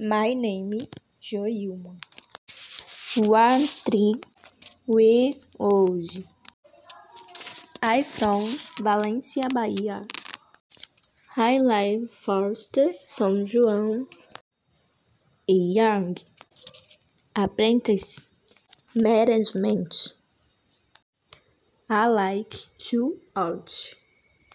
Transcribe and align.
My 0.00 0.32
name 0.32 0.78
Joilma. 1.20 1.98
One 3.16 3.66
tree 3.66 4.14
with 4.86 5.46
old. 5.58 6.06
I 7.82 8.04
from 8.04 8.42
Valência, 8.78 9.52
Bahia. 9.52 10.06
I 11.36 11.58
live 11.58 12.12
first 12.12 12.78
São 13.04 13.44
João. 13.44 14.06
e 15.48 15.74
young 15.74 16.14
apprentice 17.34 18.22
management. 18.94 20.14
I 21.90 22.06
like 22.06 22.54
to 22.90 23.18
out. 23.34 23.94